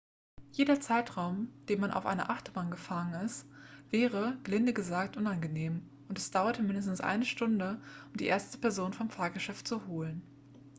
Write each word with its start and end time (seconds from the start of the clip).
jeder 0.51 0.79
zeitraum 0.81 1.53
den 1.69 1.79
man 1.79 1.91
auf 1.91 2.07
einer 2.07 2.31
achterbahn 2.31 2.71
gefangen 2.71 3.23
ist 3.23 3.45
wäre 3.91 4.35
gelinde 4.41 4.73
gesagt 4.73 5.15
unangenehm 5.15 5.87
und 6.09 6.17
es 6.17 6.31
dauerte 6.31 6.63
mindestens 6.63 7.01
eine 7.01 7.23
stunde 7.23 7.79
um 8.09 8.17
die 8.17 8.25
erste 8.25 8.57
person 8.57 8.93
vom 8.93 9.11
fahrgeschäft 9.11 9.67
zu 9.67 9.85
holen 9.85 10.23